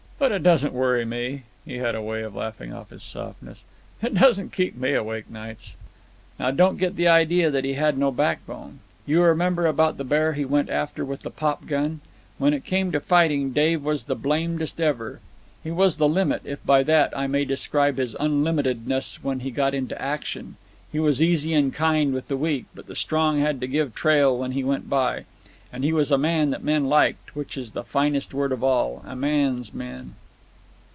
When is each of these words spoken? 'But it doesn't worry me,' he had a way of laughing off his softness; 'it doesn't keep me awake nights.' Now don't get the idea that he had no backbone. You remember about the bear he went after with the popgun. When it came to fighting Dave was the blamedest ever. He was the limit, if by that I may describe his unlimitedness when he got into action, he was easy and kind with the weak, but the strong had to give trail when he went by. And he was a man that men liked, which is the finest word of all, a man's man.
'But 0.21 0.31
it 0.31 0.43
doesn't 0.43 0.73
worry 0.73 1.03
me,' 1.03 1.43
he 1.65 1.77
had 1.79 1.95
a 1.95 2.01
way 2.03 2.21
of 2.21 2.35
laughing 2.35 2.71
off 2.71 2.91
his 2.91 3.01
softness; 3.01 3.63
'it 4.03 4.13
doesn't 4.13 4.53
keep 4.53 4.75
me 4.77 4.93
awake 4.93 5.31
nights.' 5.31 5.75
Now 6.37 6.51
don't 6.51 6.77
get 6.77 6.95
the 6.95 7.07
idea 7.07 7.49
that 7.49 7.63
he 7.65 7.73
had 7.73 7.97
no 7.97 8.11
backbone. 8.11 8.81
You 9.07 9.23
remember 9.23 9.65
about 9.65 9.97
the 9.97 10.03
bear 10.03 10.33
he 10.33 10.45
went 10.45 10.69
after 10.69 11.03
with 11.03 11.23
the 11.23 11.31
popgun. 11.31 12.01
When 12.37 12.53
it 12.53 12.65
came 12.65 12.91
to 12.91 12.99
fighting 12.99 13.51
Dave 13.51 13.83
was 13.83 14.03
the 14.03 14.13
blamedest 14.15 14.79
ever. 14.79 15.21
He 15.63 15.71
was 15.71 15.97
the 15.97 16.07
limit, 16.07 16.43
if 16.45 16.63
by 16.63 16.83
that 16.83 17.17
I 17.17 17.25
may 17.25 17.43
describe 17.43 17.97
his 17.97 18.15
unlimitedness 18.19 19.23
when 19.23 19.39
he 19.39 19.49
got 19.49 19.73
into 19.73 19.99
action, 19.99 20.55
he 20.91 20.99
was 20.99 21.19
easy 21.23 21.55
and 21.55 21.73
kind 21.73 22.13
with 22.13 22.27
the 22.27 22.37
weak, 22.37 22.65
but 22.75 22.85
the 22.85 22.95
strong 22.95 23.39
had 23.39 23.59
to 23.61 23.67
give 23.67 23.95
trail 23.95 24.37
when 24.37 24.51
he 24.51 24.63
went 24.63 24.87
by. 24.87 25.25
And 25.73 25.85
he 25.85 25.93
was 25.93 26.11
a 26.11 26.17
man 26.17 26.49
that 26.49 26.65
men 26.65 26.87
liked, 26.87 27.33
which 27.33 27.55
is 27.55 27.71
the 27.71 27.85
finest 27.85 28.33
word 28.33 28.51
of 28.51 28.61
all, 28.61 29.01
a 29.07 29.15
man's 29.15 29.73
man. 29.73 30.15